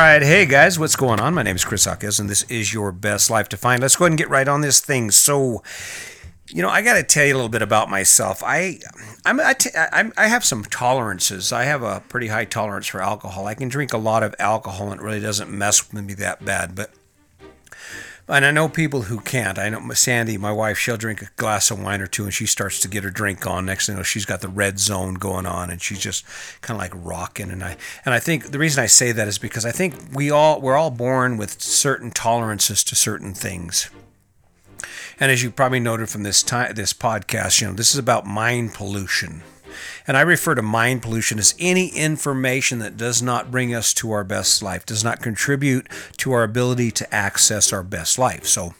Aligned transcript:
right, 0.00 0.22
hey 0.22 0.46
guys, 0.46 0.78
what's 0.78 0.96
going 0.96 1.20
on? 1.20 1.34
My 1.34 1.42
name 1.42 1.56
is 1.56 1.64
Chris 1.64 1.84
Hawkes, 1.84 2.18
and 2.18 2.28
this 2.28 2.42
is 2.44 2.72
your 2.72 2.90
best 2.90 3.30
life 3.30 3.48
defined. 3.48 3.82
Let's 3.82 3.96
go 3.96 4.04
ahead 4.04 4.12
and 4.12 4.18
get 4.18 4.28
right 4.28 4.48
on 4.48 4.60
this 4.60 4.80
thing. 4.80 5.10
So, 5.10 5.62
you 6.48 6.62
know, 6.62 6.68
I 6.68 6.82
got 6.82 6.94
to 6.94 7.02
tell 7.02 7.24
you 7.24 7.34
a 7.34 7.36
little 7.36 7.48
bit 7.48 7.62
about 7.62 7.90
myself. 7.90 8.42
I, 8.44 8.80
I'm, 9.24 9.38
I, 9.40 9.52
t- 9.52 9.70
I'm, 9.76 10.12
I 10.16 10.28
have 10.28 10.44
some 10.44 10.64
tolerances. 10.64 11.52
I 11.52 11.64
have 11.64 11.82
a 11.82 12.02
pretty 12.08 12.28
high 12.28 12.44
tolerance 12.44 12.86
for 12.86 13.02
alcohol. 13.02 13.46
I 13.46 13.54
can 13.54 13.68
drink 13.68 13.92
a 13.92 13.98
lot 13.98 14.22
of 14.22 14.34
alcohol, 14.38 14.90
and 14.90 15.00
it 15.00 15.04
really 15.04 15.20
doesn't 15.20 15.50
mess 15.50 15.92
with 15.92 16.02
me 16.02 16.14
that 16.14 16.44
bad. 16.44 16.74
But 16.74 16.90
and 18.26 18.46
I 18.46 18.50
know 18.50 18.68
people 18.68 19.02
who 19.02 19.20
can't. 19.20 19.58
I 19.58 19.68
know 19.68 19.90
Sandy, 19.92 20.38
my 20.38 20.52
wife, 20.52 20.78
she'll 20.78 20.96
drink 20.96 21.20
a 21.20 21.28
glass 21.36 21.70
of 21.70 21.82
wine 21.82 22.00
or 22.00 22.06
two 22.06 22.24
and 22.24 22.32
she 22.32 22.46
starts 22.46 22.80
to 22.80 22.88
get 22.88 23.04
her 23.04 23.10
drink 23.10 23.46
on. 23.46 23.66
Next 23.66 23.86
thing 23.86 23.94
you 23.94 23.98
know, 23.98 24.02
she's 24.02 24.24
got 24.24 24.40
the 24.40 24.48
red 24.48 24.78
zone 24.78 25.14
going 25.14 25.44
on 25.46 25.70
and 25.70 25.80
she's 25.82 25.98
just 25.98 26.24
kind 26.62 26.76
of 26.76 26.80
like 26.80 26.92
rocking. 26.94 27.50
And 27.50 27.62
I 27.62 27.76
and 28.04 28.14
I 28.14 28.18
think 28.18 28.50
the 28.50 28.58
reason 28.58 28.82
I 28.82 28.86
say 28.86 29.12
that 29.12 29.28
is 29.28 29.38
because 29.38 29.66
I 29.66 29.72
think 29.72 29.94
we 30.12 30.30
all 30.30 30.60
we're 30.60 30.76
all 30.76 30.90
born 30.90 31.36
with 31.36 31.60
certain 31.60 32.10
tolerances 32.10 32.82
to 32.84 32.96
certain 32.96 33.34
things. 33.34 33.90
And 35.20 35.30
as 35.30 35.42
you 35.42 35.50
probably 35.50 35.80
noted 35.80 36.08
from 36.08 36.22
this 36.22 36.42
time 36.42 36.74
this 36.74 36.92
podcast, 36.92 37.60
you 37.60 37.68
know, 37.68 37.74
this 37.74 37.92
is 37.92 37.98
about 37.98 38.26
mind 38.26 38.74
pollution. 38.74 39.42
And 40.06 40.16
I 40.16 40.20
refer 40.20 40.54
to 40.54 40.62
mind 40.62 41.02
pollution 41.02 41.38
as 41.38 41.54
any 41.58 41.88
information 41.88 42.78
that 42.80 42.96
does 42.96 43.22
not 43.22 43.50
bring 43.50 43.74
us 43.74 43.94
to 43.94 44.12
our 44.12 44.24
best 44.24 44.62
life, 44.62 44.86
does 44.86 45.04
not 45.04 45.20
contribute 45.20 45.88
to 46.18 46.32
our 46.32 46.42
ability 46.42 46.90
to 46.92 47.14
access 47.14 47.72
our 47.72 47.82
best 47.82 48.18
life. 48.18 48.46
So, 48.46 48.74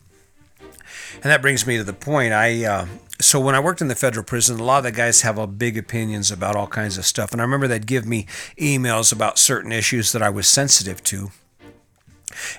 and 0.60 1.24
that 1.24 1.42
brings 1.42 1.66
me 1.66 1.76
to 1.76 1.84
the 1.84 1.92
point. 1.92 2.32
I 2.32 2.64
uh, 2.64 2.86
so 3.20 3.38
when 3.40 3.54
I 3.54 3.60
worked 3.60 3.80
in 3.80 3.88
the 3.88 3.94
federal 3.94 4.24
prison, 4.24 4.58
a 4.58 4.64
lot 4.64 4.78
of 4.78 4.84
the 4.84 4.92
guys 4.92 5.22
have 5.22 5.38
a 5.38 5.46
big 5.46 5.78
opinions 5.78 6.30
about 6.30 6.56
all 6.56 6.66
kinds 6.66 6.98
of 6.98 7.06
stuff, 7.06 7.32
and 7.32 7.40
I 7.40 7.44
remember 7.44 7.68
they'd 7.68 7.86
give 7.86 8.06
me 8.06 8.26
emails 8.58 9.12
about 9.12 9.38
certain 9.38 9.72
issues 9.72 10.12
that 10.12 10.22
I 10.22 10.30
was 10.30 10.48
sensitive 10.48 11.02
to 11.04 11.30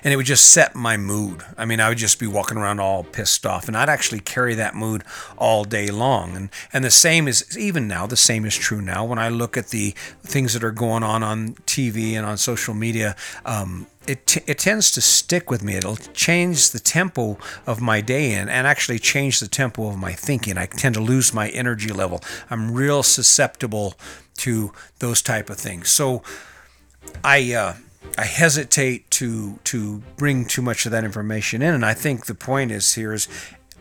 and 0.02 0.12
it 0.12 0.16
would 0.16 0.26
just 0.26 0.50
set 0.50 0.74
my 0.74 0.96
mood. 0.96 1.42
I 1.56 1.64
mean, 1.64 1.80
I 1.80 1.88
would 1.88 1.98
just 1.98 2.18
be 2.18 2.26
walking 2.26 2.58
around 2.58 2.80
all 2.80 3.04
pissed 3.04 3.46
off, 3.46 3.68
and 3.68 3.76
I'd 3.76 3.88
actually 3.88 4.20
carry 4.20 4.54
that 4.54 4.74
mood 4.74 5.04
all 5.36 5.64
day 5.64 5.88
long. 5.88 6.36
And 6.36 6.50
and 6.72 6.84
the 6.84 6.90
same 6.90 7.28
is 7.28 7.56
even 7.58 7.88
now. 7.88 8.06
The 8.06 8.16
same 8.16 8.44
is 8.44 8.56
true 8.56 8.80
now 8.80 9.04
when 9.04 9.18
I 9.18 9.28
look 9.28 9.56
at 9.56 9.68
the 9.68 9.94
things 10.22 10.52
that 10.54 10.64
are 10.64 10.72
going 10.72 11.02
on 11.02 11.22
on 11.22 11.54
TV 11.66 12.12
and 12.12 12.26
on 12.26 12.36
social 12.36 12.74
media. 12.74 13.16
Um, 13.44 13.86
it, 14.06 14.26
t- 14.26 14.42
it 14.46 14.58
tends 14.58 14.92
to 14.92 15.00
stick 15.00 15.50
with 15.50 15.64
me. 15.64 15.74
It'll 15.74 15.96
change 15.96 16.70
the 16.70 16.78
tempo 16.78 17.38
of 17.66 17.80
my 17.80 18.00
day 18.00 18.32
in 18.32 18.48
and 18.48 18.66
actually 18.66 19.00
change 19.00 19.40
the 19.40 19.48
tempo 19.48 19.88
of 19.88 19.98
my 19.98 20.12
thinking. 20.12 20.56
I 20.56 20.66
tend 20.66 20.94
to 20.94 21.00
lose 21.00 21.34
my 21.34 21.48
energy 21.48 21.92
level. 21.92 22.22
I'm 22.48 22.72
real 22.72 23.02
susceptible 23.02 23.94
to 24.38 24.72
those 25.00 25.22
type 25.22 25.50
of 25.50 25.56
things. 25.56 25.90
So 25.90 26.22
I 27.24 27.52
uh, 27.52 27.74
I 28.18 28.24
hesitate 28.24 29.10
to 29.12 29.58
to 29.64 30.02
bring 30.16 30.46
too 30.46 30.62
much 30.62 30.86
of 30.86 30.92
that 30.92 31.04
information 31.04 31.62
in. 31.62 31.74
And 31.74 31.84
I 31.84 31.94
think 31.94 32.26
the 32.26 32.34
point 32.34 32.70
is 32.70 32.94
here 32.94 33.12
is 33.12 33.28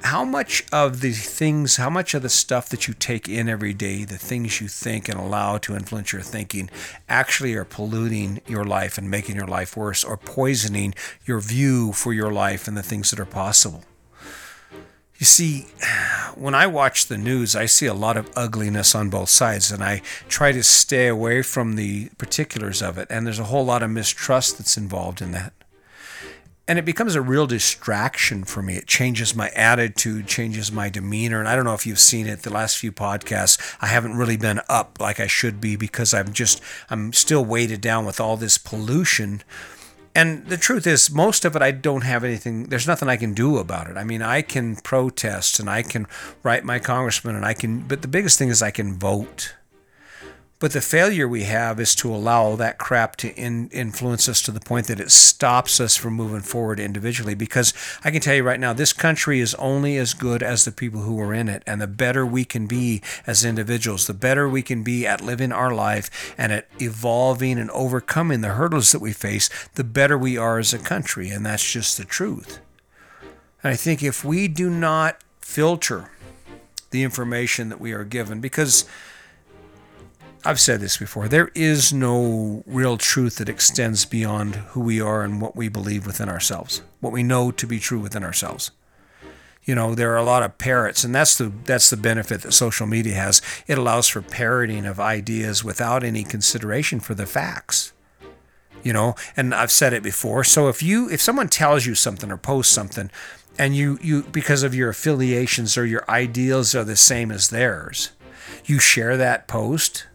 how 0.04 0.24
much 0.24 0.64
of 0.72 1.02
the 1.02 1.14
things, 1.14 1.78
how 1.78 1.90
much 1.90 2.14
of 2.14 2.22
the 2.22 2.30
stuff 2.30 2.70
that 2.70 2.88
you 2.88 2.94
take 2.94 3.28
in 3.30 3.50
every 3.50 3.74
day, 3.74 4.04
the 4.04 4.18
things 4.18 4.62
you 4.62 4.68
think 4.68 5.10
and 5.10 5.20
allow 5.20 5.58
to 5.58 5.76
influence 5.76 6.12
your 6.12 6.22
thinking, 6.22 6.70
actually 7.08 7.56
are 7.56 7.66
polluting 7.66 8.42
your 8.46 8.66
life 8.66 8.98
and 8.98 9.10
making 9.10 9.36
your 9.36 9.48
life 9.48 9.76
worse 9.76 10.04
or 10.04 10.18
poisoning 10.18 10.94
your 11.26 11.40
view 11.40 11.92
for 11.94 12.14
your 12.14 12.32
life 12.32 12.68
and 12.68 12.78
the 12.78 12.84
things 12.84 13.10
that 13.10 13.20
are 13.20 13.26
possible. 13.26 13.84
You 15.18 15.26
see, 15.26 15.68
when 16.36 16.56
I 16.56 16.68
watch 16.68 17.08
the 17.08 17.18
news, 17.18 17.56
I 17.56 17.66
see 17.66 17.86
a 17.86 17.94
lot 17.94 18.18
of 18.18 18.30
ugliness 18.36 18.96
on 18.96 19.10
both 19.10 19.30
sides, 19.30 19.72
and 19.72 19.84
I 19.84 20.02
try 20.28 20.52
to 20.52 20.64
stay 20.64 21.08
away 21.08 21.42
from 21.42 21.76
the 21.76 22.10
particulars 22.18 22.82
of 22.82 22.98
it. 22.98 23.08
And 23.10 23.26
there's 23.26 23.40
a 23.40 23.46
whole 23.46 23.66
lot 23.66 23.84
of 23.84 23.90
mistrust 23.90 24.58
that's 24.58 24.78
involved 24.78 25.22
in 25.22 25.32
that. 25.32 25.54
And 26.68 26.80
it 26.80 26.86
becomes 26.86 27.14
a 27.14 27.22
real 27.22 27.46
distraction 27.46 28.44
for 28.44 28.64
me. 28.64 28.76
It 28.76 28.88
changes 28.88 29.36
my 29.36 29.50
attitude, 29.50 30.28
changes 30.28 30.72
my 30.72 30.90
demeanor. 30.90 31.40
And 31.40 31.48
I 31.48 31.56
don't 31.56 31.66
know 31.66 31.76
if 31.76 31.86
you've 31.86 32.00
seen 32.00 32.26
it 32.26 32.42
the 32.42 32.52
last 32.52 32.78
few 32.78 32.92
podcasts. 32.92 33.76
I 33.82 33.88
haven't 33.88 34.18
really 34.18 34.38
been 34.38 34.62
up 34.68 35.00
like 35.00 35.20
I 35.20 35.28
should 35.28 35.62
be 35.62 35.76
because 35.76 36.12
I'm 36.12 36.34
just, 36.34 36.62
I'm 36.90 37.14
still 37.14 37.46
weighted 37.46 37.82
down 37.82 38.04
with 38.04 38.20
all 38.20 38.36
this 38.36 38.58
pollution 38.58 39.44
and 40.16 40.48
the 40.48 40.58
truth 40.58 40.88
is, 40.88 41.12
most 41.12 41.44
of 41.44 41.56
it 41.56 41.62
I 41.62 41.72
don't 41.72 42.04
have 42.04 42.24
anything, 42.24 42.70
there's 42.70 42.88
nothing 42.88 43.10
I 43.10 43.18
can 43.18 43.34
do 43.34 43.58
about 43.58 43.90
it. 43.90 43.98
I 43.98 44.06
mean, 44.06 44.22
I 44.22 44.42
can 44.42 44.78
protest 44.78 45.60
and 45.60 45.70
I 45.70 45.84
can 45.84 46.08
write 46.42 46.64
my 46.64 46.80
congressman 46.80 47.36
and 47.36 47.46
I 47.46 47.54
can, 47.54 47.82
but 47.82 48.02
the 48.02 48.08
biggest 48.08 48.40
thing 48.40 48.50
is 48.50 48.62
I 48.62 48.72
can 48.72 48.94
vote. 48.94 49.54
But 50.58 50.72
the 50.72 50.80
failure 50.80 51.28
we 51.28 51.44
have 51.44 51.82
is 51.82 51.94
to 51.96 52.14
allow 52.14 52.56
that 52.56 52.78
crap 52.78 53.18
to 53.18 53.34
in, 53.36 53.68
influence 53.70 54.30
us 54.30 54.42
to 54.44 54.52
the 54.52 54.62
point 54.62 54.88
that 54.88 55.02
it 55.02 55.12
stops 55.12 55.82
us 55.82 55.98
from 55.98 56.14
moving 56.14 56.42
forward 56.42 56.80
individually. 56.80 57.36
Because 57.36 57.74
I 58.06 58.12
can 58.12 58.22
tell 58.22 58.36
you 58.36 58.44
right 58.44 58.60
now, 58.60 58.72
this 58.72 58.94
country 58.94 59.42
is 59.42 59.54
only 59.56 59.98
as 59.98 60.14
good 60.14 60.42
as 60.42 60.64
the 60.64 60.72
people 60.72 61.02
who 61.02 61.20
are 61.20 61.34
in 61.34 61.50
it. 61.50 61.62
And 61.68 61.82
the 61.82 61.88
better 61.88 62.26
we 62.26 62.46
can 62.46 62.68
be 62.68 63.02
as 63.28 63.44
individuals, 63.44 64.08
the 64.08 64.14
better 64.14 64.48
we 64.48 64.62
can 64.62 64.82
be 64.82 65.06
at 65.06 65.20
living 65.20 65.52
our 65.52 65.74
life 65.74 66.34
and 66.38 66.54
at 66.54 66.68
evolving 66.80 67.60
and 67.60 67.70
overcoming 67.72 68.40
the 68.40 68.54
hurdles 68.54 68.94
that 68.94 69.02
we 69.02 69.12
face, 69.12 69.50
the 69.74 69.84
better 69.84 70.18
we 70.18 70.38
are 70.38 70.58
as 70.58 70.74
a 70.74 70.80
country. 70.80 71.30
And 71.30 71.46
that's 71.46 71.70
just 71.70 71.98
the 71.98 72.06
truth. 72.06 72.60
And 73.62 73.74
I 73.74 73.76
think 73.76 74.02
if 74.02 74.24
we 74.24 74.48
do 74.48 74.70
not 74.70 75.20
filter 75.42 76.12
the 76.92 77.04
information 77.04 77.68
that 77.68 77.82
we 77.82 77.92
are 77.92 78.06
given, 78.06 78.40
because 78.40 78.86
I've 80.46 80.60
said 80.60 80.80
this 80.80 80.98
before. 80.98 81.28
There 81.28 81.50
is 81.56 81.92
no 81.92 82.64
real 82.68 82.98
truth 82.98 83.38
that 83.38 83.50
extends 83.50 84.06
beyond 84.06 84.56
who 84.56 84.82
we 84.82 85.02
are 85.02 85.24
and 85.24 85.42
what 85.42 85.56
we 85.56 85.70
believe 85.70 86.06
within 86.06 86.30
ourselves, 86.30 86.84
what 87.00 87.12
we 87.12 87.24
know 87.24 87.50
to 87.50 87.66
be 87.66 87.80
true 87.80 88.00
within 88.00 88.24
ourselves. 88.24 88.70
You 89.64 89.74
know, 89.74 89.96
there 89.96 90.14
are 90.14 90.18
a 90.18 90.24
lot 90.24 90.44
of 90.44 90.60
parrots, 90.60 91.04
and 91.04 91.16
that's 91.16 91.36
the 91.40 91.52
that's 91.64 91.90
the 91.90 91.98
benefit 91.98 92.44
that 92.44 92.52
social 92.52 92.86
media 92.86 93.16
has. 93.16 93.42
It 93.66 93.80
allows 93.80 94.08
for 94.08 94.22
parroting 94.22 94.86
of 94.86 95.00
ideas 95.00 95.64
without 95.64 96.04
any 96.04 96.24
consideration 96.24 97.00
for 97.00 97.16
the 97.16 97.26
facts. 97.26 97.92
You 98.84 98.94
know, 98.94 99.16
and 99.36 99.56
I've 99.56 99.72
said 99.72 99.94
it 99.94 100.04
before. 100.04 100.44
So 100.44 100.68
if 100.68 100.84
you 100.84 101.10
if 101.10 101.20
someone 101.20 101.50
tells 101.50 101.88
you 101.88 101.96
something 101.96 102.32
or 102.32 102.38
posts 102.38 102.72
something, 102.72 103.10
and 103.58 103.76
you 103.76 103.98
you 104.00 104.22
because 104.22 104.62
of 104.62 104.76
your 104.76 104.90
affiliations 104.90 105.76
or 105.76 105.88
your 105.88 106.06
ideals 106.08 106.76
are 106.76 106.84
the 106.84 106.96
same 106.96 107.32
as 107.32 107.50
theirs, 107.50 108.12
you 108.66 108.78
share 108.78 109.18
that 109.18 109.48
post 109.48 110.06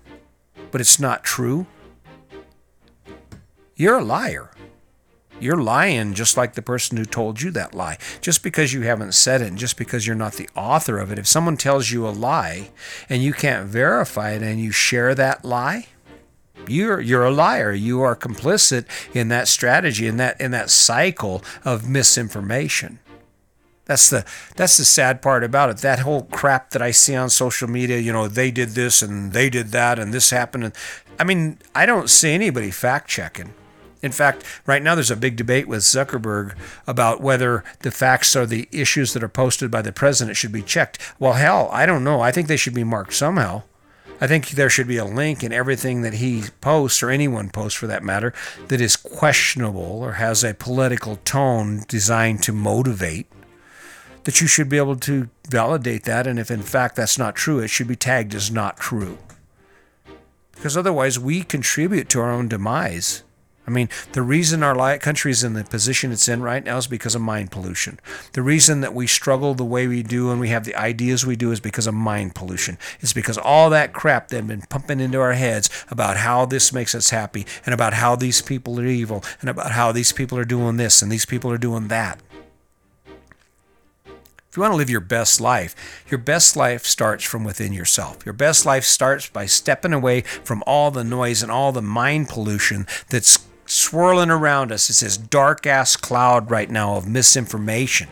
but 0.70 0.80
it's 0.80 1.00
not 1.00 1.24
true, 1.24 1.66
you're 3.76 3.98
a 3.98 4.04
liar. 4.04 4.50
You're 5.40 5.56
lying 5.56 6.12
just 6.12 6.36
like 6.36 6.52
the 6.52 6.60
person 6.60 6.98
who 6.98 7.06
told 7.06 7.40
you 7.40 7.50
that 7.52 7.74
lie. 7.74 7.96
Just 8.20 8.42
because 8.42 8.74
you 8.74 8.82
haven't 8.82 9.14
said 9.14 9.40
it 9.40 9.48
and 9.48 9.56
just 9.56 9.78
because 9.78 10.06
you're 10.06 10.14
not 10.14 10.34
the 10.34 10.50
author 10.54 10.98
of 10.98 11.10
it, 11.10 11.18
if 11.18 11.26
someone 11.26 11.56
tells 11.56 11.90
you 11.90 12.06
a 12.06 12.10
lie 12.10 12.70
and 13.08 13.22
you 13.22 13.32
can't 13.32 13.66
verify 13.66 14.32
it 14.32 14.42
and 14.42 14.60
you 14.60 14.70
share 14.70 15.14
that 15.14 15.42
lie, 15.42 15.86
you're 16.68 17.00
you're 17.00 17.24
a 17.24 17.30
liar. 17.30 17.72
You 17.72 18.02
are 18.02 18.14
complicit 18.14 18.84
in 19.14 19.28
that 19.28 19.48
strategy 19.48 20.06
in 20.06 20.18
that 20.18 20.38
in 20.38 20.50
that 20.50 20.68
cycle 20.68 21.42
of 21.64 21.88
misinformation. 21.88 22.98
That's 23.90 24.08
the 24.08 24.24
that's 24.54 24.76
the 24.76 24.84
sad 24.84 25.20
part 25.20 25.42
about 25.42 25.68
it. 25.68 25.78
That 25.78 25.98
whole 25.98 26.22
crap 26.30 26.70
that 26.70 26.80
I 26.80 26.92
see 26.92 27.16
on 27.16 27.28
social 27.28 27.68
media, 27.68 27.98
you 27.98 28.12
know, 28.12 28.28
they 28.28 28.52
did 28.52 28.68
this 28.68 29.02
and 29.02 29.32
they 29.32 29.50
did 29.50 29.72
that 29.72 29.98
and 29.98 30.14
this 30.14 30.30
happened. 30.30 30.72
I 31.18 31.24
mean, 31.24 31.58
I 31.74 31.86
don't 31.86 32.08
see 32.08 32.30
anybody 32.30 32.70
fact 32.70 33.08
checking. 33.08 33.52
In 34.00 34.12
fact, 34.12 34.44
right 34.64 34.80
now 34.80 34.94
there's 34.94 35.10
a 35.10 35.16
big 35.16 35.34
debate 35.34 35.66
with 35.66 35.80
Zuckerberg 35.80 36.56
about 36.86 37.20
whether 37.20 37.64
the 37.80 37.90
facts 37.90 38.36
or 38.36 38.46
the 38.46 38.68
issues 38.70 39.12
that 39.12 39.24
are 39.24 39.28
posted 39.28 39.72
by 39.72 39.82
the 39.82 39.90
president 39.90 40.36
should 40.36 40.52
be 40.52 40.62
checked. 40.62 41.00
Well, 41.18 41.32
hell, 41.32 41.68
I 41.72 41.84
don't 41.84 42.04
know. 42.04 42.20
I 42.20 42.30
think 42.30 42.46
they 42.46 42.56
should 42.56 42.74
be 42.74 42.84
marked 42.84 43.14
somehow. 43.14 43.64
I 44.20 44.28
think 44.28 44.50
there 44.50 44.70
should 44.70 44.86
be 44.86 44.98
a 44.98 45.04
link 45.04 45.42
in 45.42 45.52
everything 45.52 46.02
that 46.02 46.14
he 46.14 46.44
posts, 46.60 47.02
or 47.02 47.10
anyone 47.10 47.50
posts 47.50 47.76
for 47.76 47.88
that 47.88 48.04
matter, 48.04 48.32
that 48.68 48.80
is 48.80 48.94
questionable 48.94 50.00
or 50.00 50.12
has 50.12 50.44
a 50.44 50.54
political 50.54 51.16
tone 51.24 51.82
designed 51.88 52.44
to 52.44 52.52
motivate 52.52 53.26
that 54.24 54.40
you 54.40 54.46
should 54.46 54.68
be 54.68 54.76
able 54.76 54.96
to 54.96 55.28
validate 55.48 56.04
that. 56.04 56.26
And 56.26 56.38
if 56.38 56.50
in 56.50 56.62
fact 56.62 56.96
that's 56.96 57.18
not 57.18 57.34
true, 57.34 57.58
it 57.58 57.68
should 57.68 57.88
be 57.88 57.96
tagged 57.96 58.34
as 58.34 58.50
not 58.50 58.76
true. 58.76 59.18
Because 60.52 60.76
otherwise, 60.76 61.18
we 61.18 61.42
contribute 61.42 62.08
to 62.10 62.20
our 62.20 62.30
own 62.30 62.48
demise. 62.48 63.22
I 63.66 63.70
mean, 63.70 63.88
the 64.12 64.22
reason 64.22 64.62
our 64.62 64.98
country 64.98 65.30
is 65.30 65.44
in 65.44 65.52
the 65.52 65.62
position 65.64 66.10
it's 66.10 66.28
in 66.28 66.42
right 66.42 66.64
now 66.64 66.76
is 66.76 66.86
because 66.86 67.14
of 67.14 67.22
mind 67.22 67.52
pollution. 67.52 68.00
The 68.32 68.42
reason 68.42 68.80
that 68.80 68.94
we 68.94 69.06
struggle 69.06 69.54
the 69.54 69.64
way 69.64 69.86
we 69.86 70.02
do 70.02 70.30
and 70.30 70.40
we 70.40 70.48
have 70.48 70.64
the 70.64 70.74
ideas 70.74 71.24
we 71.24 71.36
do 71.36 71.52
is 71.52 71.60
because 71.60 71.86
of 71.86 71.94
mind 71.94 72.34
pollution. 72.34 72.78
It's 72.98 73.12
because 73.12 73.38
all 73.38 73.70
that 73.70 73.92
crap 73.92 74.32
has 74.32 74.42
been 74.42 74.62
pumping 74.62 74.98
into 74.98 75.20
our 75.20 75.34
heads 75.34 75.70
about 75.88 76.16
how 76.16 76.46
this 76.46 76.72
makes 76.72 76.94
us 76.94 77.10
happy 77.10 77.46
and 77.64 77.72
about 77.72 77.94
how 77.94 78.16
these 78.16 78.42
people 78.42 78.80
are 78.80 78.86
evil 78.86 79.22
and 79.40 79.48
about 79.48 79.70
how 79.72 79.92
these 79.92 80.12
people 80.12 80.36
are 80.36 80.44
doing 80.44 80.76
this 80.76 81.00
and 81.00 81.12
these 81.12 81.26
people 81.26 81.50
are 81.50 81.58
doing 81.58 81.88
that. 81.88 82.20
If 84.50 84.56
you 84.56 84.62
want 84.62 84.72
to 84.72 84.78
live 84.78 84.90
your 84.90 84.98
best 84.98 85.40
life, 85.40 86.02
your 86.10 86.18
best 86.18 86.56
life 86.56 86.84
starts 86.84 87.22
from 87.22 87.44
within 87.44 87.72
yourself. 87.72 88.26
Your 88.26 88.32
best 88.32 88.66
life 88.66 88.82
starts 88.82 89.28
by 89.28 89.46
stepping 89.46 89.92
away 89.92 90.22
from 90.22 90.64
all 90.66 90.90
the 90.90 91.04
noise 91.04 91.40
and 91.40 91.52
all 91.52 91.70
the 91.70 91.80
mind 91.80 92.28
pollution 92.28 92.88
that's 93.10 93.46
swirling 93.66 94.28
around 94.28 94.72
us. 94.72 94.90
It's 94.90 95.00
this 95.00 95.16
dark 95.16 95.68
ass 95.68 95.94
cloud 95.94 96.50
right 96.50 96.68
now 96.68 96.96
of 96.96 97.06
misinformation. 97.06 98.08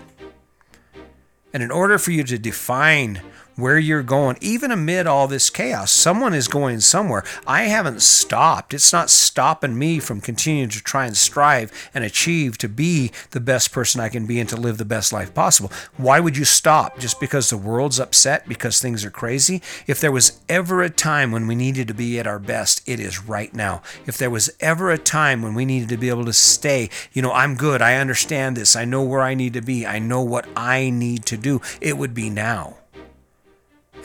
And 1.52 1.60
in 1.60 1.72
order 1.72 1.98
for 1.98 2.12
you 2.12 2.22
to 2.22 2.38
define 2.38 3.20
where 3.58 3.78
you're 3.78 4.04
going, 4.04 4.38
even 4.40 4.70
amid 4.70 5.06
all 5.08 5.26
this 5.26 5.50
chaos. 5.50 5.90
Someone 5.90 6.32
is 6.32 6.46
going 6.46 6.78
somewhere. 6.78 7.24
I 7.44 7.62
haven't 7.64 8.02
stopped. 8.02 8.72
It's 8.72 8.92
not 8.92 9.10
stopping 9.10 9.76
me 9.76 9.98
from 9.98 10.20
continuing 10.20 10.68
to 10.70 10.80
try 10.80 11.06
and 11.06 11.16
strive 11.16 11.90
and 11.92 12.04
achieve 12.04 12.56
to 12.58 12.68
be 12.68 13.10
the 13.32 13.40
best 13.40 13.72
person 13.72 14.00
I 14.00 14.10
can 14.10 14.26
be 14.26 14.38
and 14.38 14.48
to 14.50 14.56
live 14.56 14.78
the 14.78 14.84
best 14.84 15.12
life 15.12 15.34
possible. 15.34 15.72
Why 15.96 16.20
would 16.20 16.36
you 16.36 16.44
stop 16.44 17.00
just 17.00 17.18
because 17.18 17.50
the 17.50 17.56
world's 17.56 17.98
upset, 17.98 18.48
because 18.48 18.80
things 18.80 19.04
are 19.04 19.10
crazy? 19.10 19.60
If 19.88 20.00
there 20.00 20.12
was 20.12 20.38
ever 20.48 20.80
a 20.80 20.88
time 20.88 21.32
when 21.32 21.48
we 21.48 21.56
needed 21.56 21.88
to 21.88 21.94
be 21.94 22.20
at 22.20 22.28
our 22.28 22.38
best, 22.38 22.88
it 22.88 23.00
is 23.00 23.24
right 23.24 23.52
now. 23.52 23.82
If 24.06 24.18
there 24.18 24.30
was 24.30 24.50
ever 24.60 24.92
a 24.92 24.98
time 24.98 25.42
when 25.42 25.54
we 25.54 25.64
needed 25.64 25.88
to 25.88 25.96
be 25.96 26.10
able 26.10 26.26
to 26.26 26.32
stay, 26.32 26.90
you 27.12 27.22
know, 27.22 27.32
I'm 27.32 27.56
good, 27.56 27.82
I 27.82 27.96
understand 27.96 28.56
this, 28.56 28.76
I 28.76 28.84
know 28.84 29.02
where 29.02 29.22
I 29.22 29.34
need 29.34 29.54
to 29.54 29.62
be, 29.62 29.84
I 29.84 29.98
know 29.98 30.22
what 30.22 30.46
I 30.54 30.90
need 30.90 31.26
to 31.26 31.36
do, 31.36 31.60
it 31.80 31.98
would 31.98 32.14
be 32.14 32.30
now. 32.30 32.76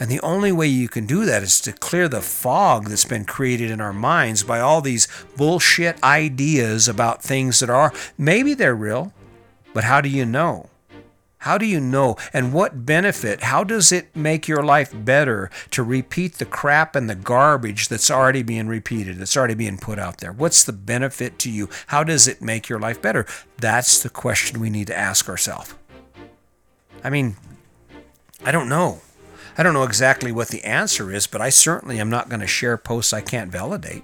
And 0.00 0.10
the 0.10 0.20
only 0.20 0.50
way 0.50 0.66
you 0.66 0.88
can 0.88 1.06
do 1.06 1.24
that 1.24 1.42
is 1.42 1.60
to 1.62 1.72
clear 1.72 2.08
the 2.08 2.20
fog 2.20 2.88
that's 2.88 3.04
been 3.04 3.24
created 3.24 3.70
in 3.70 3.80
our 3.80 3.92
minds 3.92 4.42
by 4.42 4.60
all 4.60 4.80
these 4.80 5.06
bullshit 5.36 6.02
ideas 6.02 6.88
about 6.88 7.22
things 7.22 7.60
that 7.60 7.70
are, 7.70 7.92
maybe 8.18 8.54
they're 8.54 8.74
real, 8.74 9.12
but 9.72 9.84
how 9.84 10.00
do 10.00 10.08
you 10.08 10.26
know? 10.26 10.68
How 11.38 11.58
do 11.58 11.66
you 11.66 11.78
know? 11.78 12.16
And 12.32 12.54
what 12.54 12.86
benefit? 12.86 13.42
How 13.42 13.64
does 13.64 13.92
it 13.92 14.16
make 14.16 14.48
your 14.48 14.62
life 14.62 14.92
better 14.94 15.50
to 15.72 15.82
repeat 15.82 16.36
the 16.36 16.46
crap 16.46 16.96
and 16.96 17.08
the 17.08 17.14
garbage 17.14 17.88
that's 17.88 18.10
already 18.10 18.42
being 18.42 18.66
repeated, 18.66 19.18
that's 19.18 19.36
already 19.36 19.54
being 19.54 19.76
put 19.76 19.98
out 19.98 20.18
there? 20.18 20.32
What's 20.32 20.64
the 20.64 20.72
benefit 20.72 21.38
to 21.40 21.50
you? 21.50 21.68
How 21.88 22.02
does 22.02 22.26
it 22.26 22.40
make 22.40 22.70
your 22.70 22.80
life 22.80 23.02
better? 23.02 23.26
That's 23.58 24.02
the 24.02 24.08
question 24.08 24.58
we 24.58 24.70
need 24.70 24.86
to 24.86 24.96
ask 24.96 25.28
ourselves. 25.28 25.74
I 27.04 27.10
mean, 27.10 27.36
I 28.42 28.50
don't 28.50 28.70
know. 28.70 29.02
I 29.56 29.62
don't 29.62 29.74
know 29.74 29.84
exactly 29.84 30.32
what 30.32 30.48
the 30.48 30.64
answer 30.64 31.12
is, 31.12 31.26
but 31.26 31.40
I 31.40 31.48
certainly 31.48 32.00
am 32.00 32.10
not 32.10 32.28
going 32.28 32.40
to 32.40 32.46
share 32.46 32.76
posts 32.76 33.12
I 33.12 33.20
can't 33.20 33.52
validate. 33.52 34.02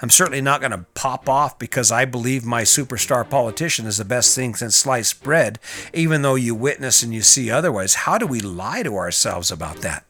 I'm 0.00 0.10
certainly 0.10 0.40
not 0.40 0.60
going 0.60 0.72
to 0.72 0.86
pop 0.94 1.28
off 1.28 1.58
because 1.58 1.90
I 1.90 2.04
believe 2.04 2.44
my 2.44 2.62
superstar 2.62 3.28
politician 3.28 3.86
is 3.86 3.96
the 3.96 4.04
best 4.04 4.34
thing 4.34 4.54
since 4.54 4.76
sliced 4.76 5.22
bread, 5.22 5.58
even 5.94 6.22
though 6.22 6.34
you 6.34 6.54
witness 6.54 7.02
and 7.02 7.14
you 7.14 7.22
see 7.22 7.50
otherwise. 7.50 7.94
How 7.94 8.18
do 8.18 8.26
we 8.26 8.40
lie 8.40 8.82
to 8.82 8.96
ourselves 8.96 9.50
about 9.50 9.78
that? 9.78 10.04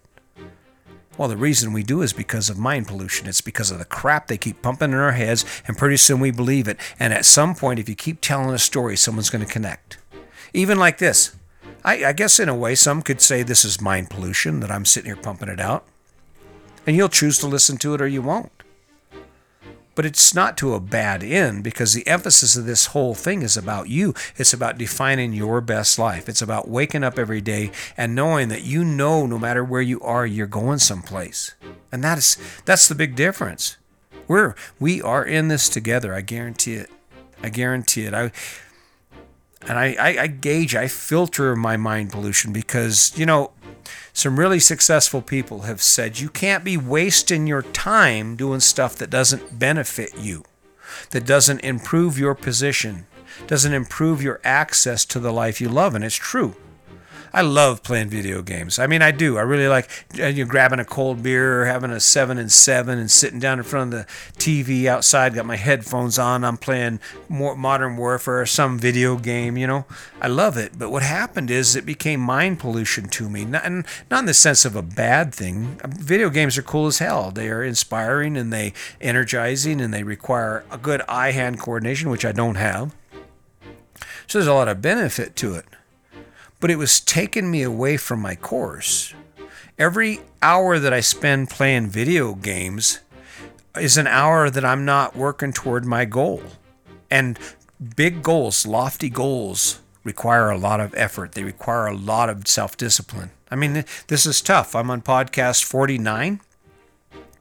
Well, 1.16 1.28
the 1.28 1.36
reason 1.36 1.72
we 1.72 1.82
do 1.82 2.02
is 2.02 2.12
because 2.12 2.50
of 2.50 2.58
mind 2.58 2.88
pollution. 2.88 3.26
It's 3.26 3.40
because 3.40 3.70
of 3.70 3.78
the 3.78 3.86
crap 3.86 4.26
they 4.26 4.36
keep 4.36 4.60
pumping 4.60 4.92
in 4.92 4.98
our 4.98 5.12
heads, 5.12 5.44
and 5.66 5.78
pretty 5.78 5.96
soon 5.96 6.20
we 6.20 6.30
believe 6.30 6.68
it. 6.68 6.78
And 6.98 7.14
at 7.14 7.24
some 7.24 7.54
point, 7.54 7.78
if 7.78 7.88
you 7.88 7.94
keep 7.94 8.20
telling 8.20 8.50
a 8.50 8.58
story, 8.58 8.96
someone's 8.96 9.30
going 9.30 9.44
to 9.44 9.50
connect. 9.50 9.96
Even 10.52 10.78
like 10.78 10.98
this 10.98 11.34
I, 11.86 12.06
I 12.06 12.12
guess 12.12 12.40
in 12.40 12.48
a 12.48 12.54
way, 12.54 12.74
some 12.74 13.00
could 13.00 13.20
say 13.20 13.44
this 13.44 13.64
is 13.64 13.80
mind 13.80 14.10
pollution 14.10 14.58
that 14.58 14.72
I'm 14.72 14.84
sitting 14.84 15.08
here 15.08 15.22
pumping 15.22 15.48
it 15.48 15.60
out. 15.60 15.86
And 16.84 16.96
you'll 16.96 17.08
choose 17.08 17.38
to 17.38 17.46
listen 17.46 17.76
to 17.78 17.94
it 17.94 18.00
or 18.00 18.08
you 18.08 18.22
won't. 18.22 18.50
But 19.94 20.04
it's 20.04 20.34
not 20.34 20.58
to 20.58 20.74
a 20.74 20.80
bad 20.80 21.22
end 21.22 21.64
because 21.64 21.94
the 21.94 22.06
emphasis 22.06 22.56
of 22.56 22.66
this 22.66 22.86
whole 22.86 23.14
thing 23.14 23.40
is 23.40 23.56
about 23.56 23.88
you. 23.88 24.14
It's 24.36 24.52
about 24.52 24.76
defining 24.76 25.32
your 25.32 25.60
best 25.60 25.98
life. 25.98 26.28
It's 26.28 26.42
about 26.42 26.68
waking 26.68 27.02
up 27.02 27.18
every 27.18 27.40
day 27.40 27.70
and 27.96 28.14
knowing 28.14 28.48
that 28.48 28.64
you 28.64 28.84
know 28.84 29.24
no 29.24 29.38
matter 29.38 29.64
where 29.64 29.80
you 29.80 30.00
are, 30.00 30.26
you're 30.26 30.46
going 30.46 30.80
someplace. 30.80 31.54
And 31.90 32.04
that 32.04 32.18
is 32.18 32.36
that's 32.66 32.88
the 32.88 32.94
big 32.94 33.14
difference. 33.14 33.78
We're 34.28 34.54
we 34.78 35.00
are 35.00 35.24
in 35.24 35.48
this 35.48 35.68
together. 35.68 36.12
I 36.12 36.20
guarantee 36.20 36.74
it. 36.74 36.90
I 37.42 37.48
guarantee 37.48 38.04
it. 38.04 38.12
I 38.12 38.32
and 39.68 39.78
I, 39.78 39.96
I, 39.98 40.22
I 40.22 40.26
gauge, 40.28 40.74
I 40.74 40.88
filter 40.88 41.56
my 41.56 41.76
mind 41.76 42.12
pollution 42.12 42.52
because, 42.52 43.12
you 43.16 43.26
know, 43.26 43.52
some 44.12 44.38
really 44.38 44.60
successful 44.60 45.22
people 45.22 45.62
have 45.62 45.82
said 45.82 46.20
you 46.20 46.28
can't 46.28 46.64
be 46.64 46.76
wasting 46.76 47.46
your 47.46 47.62
time 47.62 48.36
doing 48.36 48.60
stuff 48.60 48.96
that 48.96 49.10
doesn't 49.10 49.58
benefit 49.58 50.16
you, 50.18 50.44
that 51.10 51.26
doesn't 51.26 51.60
improve 51.60 52.18
your 52.18 52.34
position, 52.34 53.06
doesn't 53.46 53.74
improve 53.74 54.22
your 54.22 54.40
access 54.44 55.04
to 55.04 55.18
the 55.18 55.32
life 55.32 55.60
you 55.60 55.68
love. 55.68 55.94
And 55.94 56.04
it's 56.04 56.16
true. 56.16 56.56
I 57.32 57.42
love 57.42 57.82
playing 57.82 58.08
video 58.08 58.42
games. 58.42 58.78
I 58.78 58.86
mean, 58.86 59.02
I 59.02 59.10
do. 59.10 59.36
I 59.38 59.42
really 59.42 59.68
like 59.68 59.90
uh, 60.18 60.26
you 60.26 60.44
know, 60.44 60.50
grabbing 60.50 60.78
a 60.78 60.84
cold 60.84 61.22
beer 61.22 61.62
or 61.62 61.66
having 61.66 61.90
a 61.90 62.00
seven 62.00 62.38
and 62.38 62.50
seven 62.50 62.98
and 62.98 63.10
sitting 63.10 63.38
down 63.38 63.58
in 63.58 63.64
front 63.64 63.92
of 63.92 64.00
the 64.00 64.06
TV 64.38 64.86
outside. 64.86 65.34
Got 65.34 65.46
my 65.46 65.56
headphones 65.56 66.18
on. 66.18 66.44
I'm 66.44 66.56
playing 66.56 67.00
more 67.28 67.56
Modern 67.56 67.96
Warfare 67.96 68.40
or 68.40 68.46
some 68.46 68.78
video 68.78 69.16
game. 69.16 69.56
You 69.56 69.66
know, 69.66 69.84
I 70.20 70.28
love 70.28 70.56
it. 70.56 70.78
But 70.78 70.90
what 70.90 71.02
happened 71.02 71.50
is 71.50 71.76
it 71.76 71.86
became 71.86 72.20
mind 72.20 72.58
pollution 72.58 73.08
to 73.10 73.28
me. 73.28 73.44
Not, 73.44 73.70
not 74.10 74.20
in 74.20 74.26
the 74.26 74.34
sense 74.34 74.64
of 74.64 74.76
a 74.76 74.82
bad 74.82 75.34
thing. 75.34 75.80
Video 75.86 76.30
games 76.30 76.56
are 76.58 76.62
cool 76.62 76.86
as 76.86 76.98
hell. 76.98 77.30
They 77.30 77.48
are 77.50 77.62
inspiring 77.62 78.36
and 78.36 78.52
they 78.52 78.72
energizing 79.00 79.80
and 79.80 79.92
they 79.92 80.02
require 80.02 80.64
a 80.70 80.78
good 80.78 81.02
eye-hand 81.08 81.58
coordination, 81.58 82.10
which 82.10 82.24
I 82.24 82.32
don't 82.32 82.56
have. 82.56 82.94
So 84.26 84.38
there's 84.38 84.48
a 84.48 84.54
lot 84.54 84.68
of 84.68 84.82
benefit 84.82 85.36
to 85.36 85.54
it 85.54 85.66
but 86.60 86.70
it 86.70 86.76
was 86.76 87.00
taking 87.00 87.50
me 87.50 87.62
away 87.62 87.96
from 87.96 88.20
my 88.20 88.34
course. 88.34 89.14
Every 89.78 90.20
hour 90.42 90.78
that 90.78 90.92
I 90.92 91.00
spend 91.00 91.50
playing 91.50 91.88
video 91.88 92.34
games 92.34 93.00
is 93.78 93.98
an 93.98 94.06
hour 94.06 94.48
that 94.48 94.64
I'm 94.64 94.84
not 94.84 95.16
working 95.16 95.52
toward 95.52 95.84
my 95.84 96.04
goal. 96.04 96.42
And 97.10 97.38
big 97.94 98.22
goals, 98.22 98.66
lofty 98.66 99.10
goals, 99.10 99.80
require 100.02 100.50
a 100.50 100.58
lot 100.58 100.80
of 100.80 100.94
effort. 100.96 101.32
They 101.32 101.44
require 101.44 101.86
a 101.86 101.96
lot 101.96 102.30
of 102.30 102.46
self 102.48 102.76
discipline. 102.76 103.30
I 103.50 103.56
mean, 103.56 103.84
this 104.08 104.26
is 104.26 104.40
tough. 104.40 104.74
I'm 104.74 104.90
on 104.90 105.02
podcast 105.02 105.64
49. 105.64 106.40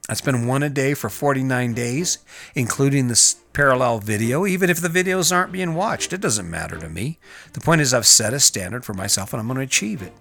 I 0.08 0.14
spend 0.14 0.46
one 0.46 0.62
a 0.62 0.70
day 0.70 0.94
for 0.94 1.10
49 1.10 1.74
days, 1.74 2.18
including 2.54 3.08
this 3.08 3.34
parallel 3.52 3.98
video, 3.98 4.46
even 4.46 4.70
if 4.70 4.80
the 4.80 4.88
videos 4.88 5.34
aren't 5.34 5.52
being 5.52 5.74
watched. 5.74 6.12
It 6.12 6.20
doesn't 6.20 6.48
matter 6.48 6.78
to 6.78 6.88
me. 6.88 7.18
The 7.54 7.60
point 7.60 7.80
is, 7.80 7.92
I've 7.92 8.06
set 8.06 8.32
a 8.32 8.38
standard 8.38 8.84
for 8.84 8.94
myself 8.94 9.32
and 9.32 9.40
I'm 9.40 9.48
going 9.48 9.56
to 9.56 9.62
achieve 9.62 10.02
it. 10.02 10.12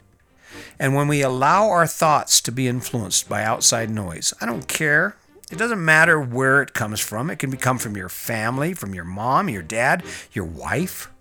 And 0.79 0.95
when 0.95 1.07
we 1.07 1.21
allow 1.21 1.69
our 1.69 1.85
thoughts 1.85 2.41
to 2.41 2.51
be 2.51 2.67
influenced 2.67 3.29
by 3.29 3.43
outside 3.43 3.89
noise, 3.89 4.33
I 4.41 4.45
don't 4.45 4.67
care. 4.67 5.17
It 5.51 5.57
doesn't 5.57 5.83
matter 5.83 6.19
where 6.19 6.61
it 6.61 6.73
comes 6.73 6.99
from. 6.99 7.29
It 7.29 7.37
can 7.37 7.55
come 7.57 7.77
from 7.77 7.95
your 7.95 8.09
family, 8.09 8.73
from 8.73 8.95
your 8.95 9.03
mom, 9.03 9.49
your 9.49 9.61
dad, 9.61 10.03
your 10.33 10.45
wife. 10.45 11.11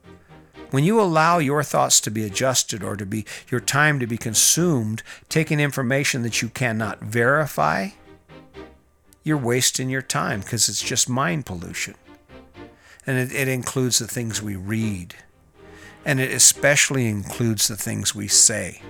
When 0.70 0.84
you 0.84 1.00
allow 1.00 1.38
your 1.38 1.62
thoughts 1.62 2.00
to 2.00 2.10
be 2.10 2.24
adjusted 2.24 2.82
or 2.82 2.96
to 2.96 3.04
be 3.04 3.26
your 3.50 3.60
time 3.60 4.00
to 4.00 4.06
be 4.06 4.16
consumed, 4.16 5.02
taking 5.28 5.60
information 5.60 6.22
that 6.22 6.40
you 6.40 6.48
cannot 6.48 7.00
verify, 7.00 7.90
you're 9.24 9.38
wasting 9.38 9.88
your 9.90 10.02
time 10.02 10.40
because 10.40 10.68
it's 10.68 10.82
just 10.82 11.08
mind 11.08 11.46
pollution. 11.46 11.94
And 13.06 13.18
it, 13.18 13.34
it 13.34 13.48
includes 13.48 13.98
the 13.98 14.06
things 14.06 14.40
we 14.40 14.54
read, 14.54 15.14
and 16.04 16.20
it 16.20 16.30
especially 16.30 17.06
includes 17.06 17.68
the 17.68 17.76
things 17.76 18.14
we 18.14 18.28
say. 18.28 18.80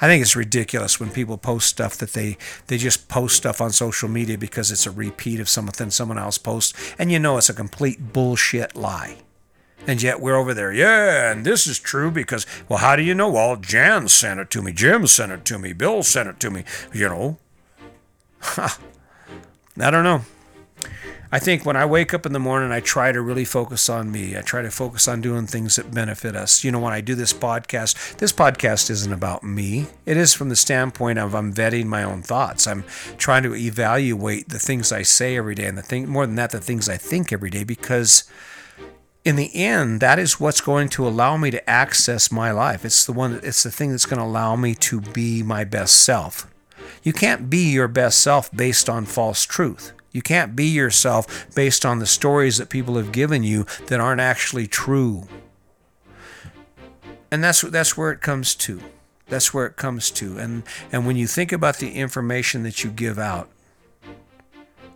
I 0.00 0.06
think 0.06 0.22
it's 0.22 0.34
ridiculous 0.34 0.98
when 0.98 1.10
people 1.10 1.38
post 1.38 1.68
stuff 1.68 1.96
that 1.98 2.12
they 2.12 2.36
they 2.66 2.76
just 2.76 3.08
post 3.08 3.36
stuff 3.36 3.60
on 3.60 3.70
social 3.70 4.08
media 4.08 4.36
because 4.36 4.70
it's 4.70 4.86
a 4.86 4.90
repeat 4.90 5.38
of 5.38 5.48
something 5.48 5.90
someone 5.90 6.18
else 6.18 6.38
posts, 6.38 6.94
and 6.98 7.12
you 7.12 7.18
know 7.18 7.36
it's 7.36 7.50
a 7.50 7.54
complete 7.54 8.12
bullshit 8.12 8.74
lie. 8.74 9.18
And 9.86 10.00
yet 10.00 10.20
we're 10.20 10.36
over 10.36 10.54
there, 10.54 10.72
yeah, 10.72 11.32
and 11.32 11.44
this 11.44 11.66
is 11.66 11.78
true 11.78 12.10
because, 12.10 12.46
well, 12.68 12.78
how 12.78 12.94
do 12.94 13.02
you 13.02 13.14
know? 13.14 13.30
Well, 13.30 13.56
Jan 13.56 14.06
sent 14.08 14.38
it 14.38 14.48
to 14.50 14.62
me, 14.62 14.72
Jim 14.72 15.06
sent 15.08 15.32
it 15.32 15.44
to 15.46 15.58
me, 15.58 15.72
Bill 15.72 16.02
sent 16.02 16.28
it 16.28 16.40
to 16.40 16.50
me, 16.50 16.64
you 16.92 17.08
know. 17.08 17.38
I 19.78 19.90
don't 19.90 20.04
know. 20.04 20.22
I 21.34 21.38
think 21.38 21.64
when 21.64 21.76
I 21.76 21.86
wake 21.86 22.12
up 22.12 22.26
in 22.26 22.34
the 22.34 22.38
morning, 22.38 22.72
I 22.72 22.80
try 22.80 23.10
to 23.10 23.22
really 23.22 23.46
focus 23.46 23.88
on 23.88 24.12
me. 24.12 24.36
I 24.36 24.42
try 24.42 24.60
to 24.60 24.70
focus 24.70 25.08
on 25.08 25.22
doing 25.22 25.46
things 25.46 25.76
that 25.76 25.94
benefit 25.94 26.36
us. 26.36 26.62
You 26.62 26.70
know, 26.70 26.78
when 26.78 26.92
I 26.92 27.00
do 27.00 27.14
this 27.14 27.32
podcast, 27.32 28.18
this 28.18 28.34
podcast 28.34 28.90
isn't 28.90 29.12
about 29.14 29.42
me. 29.42 29.86
It 30.04 30.18
is 30.18 30.34
from 30.34 30.50
the 30.50 30.56
standpoint 30.56 31.18
of 31.18 31.34
I'm 31.34 31.54
vetting 31.54 31.86
my 31.86 32.02
own 32.02 32.20
thoughts. 32.20 32.66
I'm 32.66 32.84
trying 33.16 33.44
to 33.44 33.54
evaluate 33.54 34.50
the 34.50 34.58
things 34.58 34.92
I 34.92 35.00
say 35.02 35.38
every 35.38 35.54
day 35.54 35.64
and 35.64 35.78
the 35.78 35.82
thing 35.82 36.06
more 36.06 36.26
than 36.26 36.36
that, 36.36 36.50
the 36.50 36.60
things 36.60 36.86
I 36.90 36.98
think 36.98 37.32
every 37.32 37.48
day 37.48 37.64
because 37.64 38.24
in 39.24 39.36
the 39.36 39.54
end, 39.54 40.00
that 40.00 40.18
is 40.18 40.38
what's 40.38 40.60
going 40.60 40.90
to 40.90 41.08
allow 41.08 41.38
me 41.38 41.50
to 41.50 41.70
access 41.70 42.30
my 42.30 42.50
life. 42.50 42.84
It's 42.84 43.06
the 43.06 43.12
one 43.12 43.40
it's 43.42 43.62
the 43.62 43.70
thing 43.70 43.92
that's 43.92 44.04
going 44.04 44.18
to 44.18 44.26
allow 44.26 44.54
me 44.56 44.74
to 44.74 45.00
be 45.00 45.42
my 45.42 45.64
best 45.64 46.04
self. 46.04 46.51
You 47.02 47.12
can't 47.12 47.50
be 47.50 47.70
your 47.70 47.88
best 47.88 48.20
self 48.20 48.50
based 48.52 48.88
on 48.88 49.04
false 49.04 49.44
truth. 49.44 49.92
You 50.12 50.22
can't 50.22 50.54
be 50.54 50.66
yourself 50.66 51.46
based 51.54 51.86
on 51.86 51.98
the 51.98 52.06
stories 52.06 52.58
that 52.58 52.68
people 52.68 52.96
have 52.96 53.12
given 53.12 53.42
you 53.42 53.66
that 53.86 54.00
aren't 54.00 54.20
actually 54.20 54.66
true. 54.66 55.26
And 57.30 57.42
that's 57.42 57.62
that's 57.62 57.96
where 57.96 58.12
it 58.12 58.20
comes 58.20 58.54
to. 58.56 58.80
That's 59.28 59.54
where 59.54 59.64
it 59.66 59.76
comes 59.76 60.10
to. 60.12 60.36
And 60.38 60.64
and 60.92 61.06
when 61.06 61.16
you 61.16 61.26
think 61.26 61.50
about 61.50 61.78
the 61.78 61.92
information 61.92 62.62
that 62.64 62.84
you 62.84 62.90
give 62.90 63.18
out, 63.18 63.48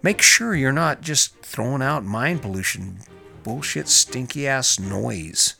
make 0.03 0.21
sure 0.21 0.55
you're 0.55 0.73
not 0.73 1.01
just 1.01 1.39
throwing 1.41 1.83
out 1.83 2.05
mind 2.05 2.43
pollution 2.43 2.99
bullshit, 3.43 3.87
stinky 3.87 4.47
ass 4.49 4.79
noise 4.79 5.55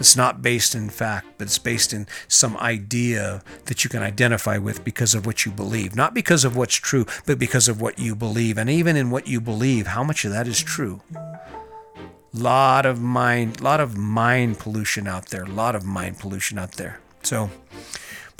that's 0.00 0.16
not 0.16 0.40
based 0.40 0.74
in 0.74 0.88
fact, 0.88 1.26
but 1.36 1.46
it's 1.46 1.58
based 1.58 1.92
in 1.92 2.06
some 2.26 2.56
idea 2.56 3.42
that 3.66 3.84
you 3.84 3.90
can 3.90 4.02
identify 4.02 4.56
with 4.56 4.82
because 4.82 5.14
of 5.14 5.26
what 5.26 5.44
you 5.44 5.52
believe. 5.52 5.94
Not 5.94 6.14
because 6.14 6.42
of 6.42 6.56
what's 6.56 6.76
true, 6.76 7.04
but 7.26 7.38
because 7.38 7.68
of 7.68 7.82
what 7.82 7.98
you 7.98 8.16
believe. 8.16 8.56
And 8.56 8.70
even 8.70 8.96
in 8.96 9.10
what 9.10 9.28
you 9.28 9.42
believe, 9.42 9.88
how 9.88 10.02
much 10.02 10.24
of 10.24 10.32
that 10.32 10.48
is 10.48 10.58
true? 10.58 11.02
Lot 12.32 12.86
of 12.86 12.98
mind, 12.98 13.60
lot 13.60 13.78
of 13.78 13.98
mind 13.98 14.58
pollution 14.58 15.06
out 15.06 15.26
there. 15.26 15.44
Lot 15.44 15.74
of 15.74 15.84
mind 15.84 16.18
pollution 16.18 16.58
out 16.58 16.72
there. 16.72 16.98
So, 17.22 17.50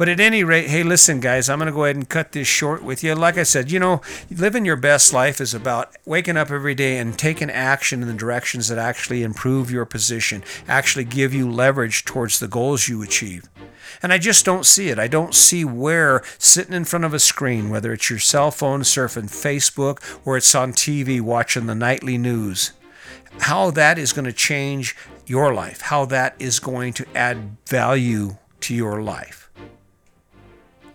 but 0.00 0.08
at 0.08 0.18
any 0.18 0.42
rate, 0.42 0.70
hey, 0.70 0.82
listen, 0.82 1.20
guys, 1.20 1.50
I'm 1.50 1.58
going 1.58 1.66
to 1.66 1.76
go 1.76 1.84
ahead 1.84 1.94
and 1.94 2.08
cut 2.08 2.32
this 2.32 2.48
short 2.48 2.82
with 2.82 3.04
you. 3.04 3.14
Like 3.14 3.36
I 3.36 3.42
said, 3.42 3.70
you 3.70 3.78
know, 3.78 4.00
living 4.30 4.64
your 4.64 4.76
best 4.76 5.12
life 5.12 5.42
is 5.42 5.52
about 5.52 5.94
waking 6.06 6.38
up 6.38 6.50
every 6.50 6.74
day 6.74 6.96
and 6.96 7.18
taking 7.18 7.50
action 7.50 8.00
in 8.00 8.08
the 8.08 8.14
directions 8.14 8.68
that 8.68 8.78
actually 8.78 9.22
improve 9.22 9.70
your 9.70 9.84
position, 9.84 10.42
actually 10.66 11.04
give 11.04 11.34
you 11.34 11.50
leverage 11.50 12.06
towards 12.06 12.40
the 12.40 12.48
goals 12.48 12.88
you 12.88 13.02
achieve. 13.02 13.50
And 14.02 14.10
I 14.10 14.16
just 14.16 14.42
don't 14.42 14.64
see 14.64 14.88
it. 14.88 14.98
I 14.98 15.06
don't 15.06 15.34
see 15.34 15.66
where 15.66 16.22
sitting 16.38 16.72
in 16.72 16.86
front 16.86 17.04
of 17.04 17.12
a 17.12 17.18
screen, 17.18 17.68
whether 17.68 17.92
it's 17.92 18.08
your 18.08 18.20
cell 18.20 18.50
phone 18.50 18.80
surfing 18.80 19.24
Facebook 19.24 20.02
or 20.24 20.38
it's 20.38 20.54
on 20.54 20.72
TV 20.72 21.20
watching 21.20 21.66
the 21.66 21.74
nightly 21.74 22.16
news, 22.16 22.72
how 23.40 23.70
that 23.72 23.98
is 23.98 24.14
going 24.14 24.24
to 24.24 24.32
change 24.32 24.96
your 25.26 25.52
life, 25.52 25.82
how 25.82 26.06
that 26.06 26.36
is 26.38 26.58
going 26.58 26.94
to 26.94 27.06
add 27.14 27.58
value 27.66 28.38
to 28.60 28.74
your 28.74 29.02
life. 29.02 29.39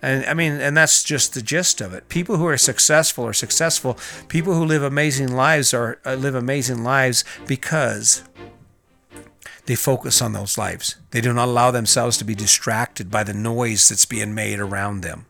And 0.01 0.25
I 0.25 0.33
mean, 0.33 0.53
and 0.53 0.75
that's 0.75 1.03
just 1.03 1.33
the 1.33 1.41
gist 1.41 1.81
of 1.81 1.93
it. 1.93 2.09
People 2.09 2.37
who 2.37 2.47
are 2.47 2.57
successful 2.57 3.25
are 3.25 3.33
successful. 3.33 3.97
People 4.27 4.53
who 4.53 4.65
live 4.65 4.83
amazing 4.83 5.35
lives 5.35 5.73
are 5.73 5.99
uh, 6.05 6.15
live 6.15 6.35
amazing 6.35 6.83
lives 6.83 7.23
because 7.47 8.23
they 9.65 9.75
focus 9.75 10.21
on 10.21 10.33
those 10.33 10.57
lives. 10.57 10.95
They 11.11 11.21
do 11.21 11.33
not 11.33 11.47
allow 11.47 11.71
themselves 11.71 12.17
to 12.17 12.25
be 12.25 12.35
distracted 12.35 13.09
by 13.09 13.23
the 13.23 13.33
noise 13.33 13.89
that's 13.89 14.05
being 14.05 14.35
made 14.35 14.59
around 14.59 15.01
them. 15.01 15.25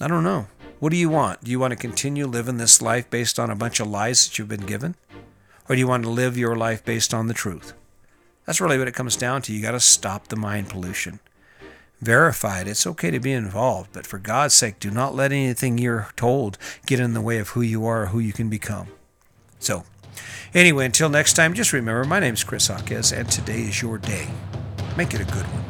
I 0.00 0.08
don't 0.08 0.24
know. 0.24 0.46
What 0.78 0.90
do 0.90 0.96
you 0.96 1.08
want? 1.08 1.42
Do 1.42 1.50
you 1.50 1.58
want 1.58 1.72
to 1.72 1.76
continue 1.76 2.26
living 2.26 2.58
this 2.58 2.82
life 2.82 3.08
based 3.08 3.38
on 3.38 3.50
a 3.50 3.56
bunch 3.56 3.80
of 3.80 3.88
lies 3.88 4.26
that 4.26 4.38
you've 4.38 4.48
been 4.48 4.66
given? 4.66 4.96
Or 5.68 5.74
do 5.74 5.80
you 5.80 5.88
want 5.88 6.02
to 6.04 6.10
live 6.10 6.36
your 6.36 6.56
life 6.56 6.84
based 6.84 7.14
on 7.14 7.26
the 7.26 7.34
truth? 7.34 7.72
That's 8.44 8.60
really 8.60 8.78
what 8.78 8.88
it 8.88 8.94
comes 8.94 9.16
down 9.16 9.42
to. 9.42 9.52
You 9.52 9.62
got 9.62 9.72
to 9.72 9.80
stop 9.80 10.28
the 10.28 10.36
mind 10.36 10.68
pollution 10.68 11.20
verified. 12.04 12.68
It's 12.68 12.86
okay 12.86 13.10
to 13.10 13.18
be 13.18 13.32
involved, 13.32 13.90
but 13.92 14.06
for 14.06 14.18
God's 14.18 14.54
sake, 14.54 14.78
do 14.78 14.90
not 14.90 15.14
let 15.14 15.32
anything 15.32 15.78
you're 15.78 16.08
told 16.16 16.58
get 16.86 17.00
in 17.00 17.14
the 17.14 17.20
way 17.20 17.38
of 17.38 17.50
who 17.50 17.62
you 17.62 17.86
are 17.86 18.02
or 18.02 18.06
who 18.06 18.18
you 18.18 18.32
can 18.32 18.48
become. 18.48 18.88
So, 19.58 19.84
anyway, 20.52 20.86
until 20.86 21.08
next 21.08 21.32
time, 21.32 21.54
just 21.54 21.72
remember 21.72 22.04
my 22.04 22.20
name 22.20 22.34
is 22.34 22.44
Chris 22.44 22.68
Hawkes, 22.68 23.12
and 23.12 23.30
today 23.30 23.62
is 23.62 23.80
your 23.80 23.98
day. 23.98 24.28
Make 24.96 25.14
it 25.14 25.20
a 25.20 25.24
good 25.24 25.46
one. 25.46 25.63